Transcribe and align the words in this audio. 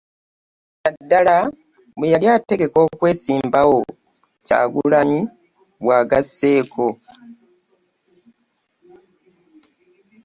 Naddala 0.83 1.37
bwe 1.97 2.07
yali 2.13 2.27
ategeka 2.37 2.77
okwesimbawo, 2.87 3.77
Kyagulanyi 4.45 5.19
bw'agasseeko. 5.81 6.87